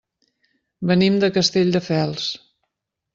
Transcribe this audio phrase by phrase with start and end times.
[0.91, 2.25] Venim de Castelldefels.